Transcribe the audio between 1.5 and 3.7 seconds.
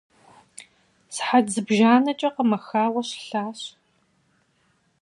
зыбжанэкӏэ къэмэхауэ щылъащ.